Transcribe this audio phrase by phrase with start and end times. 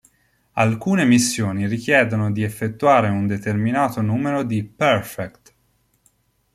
[0.53, 5.53] Alcune missioni richiedono di effettuare un determinato numero di "Perfect".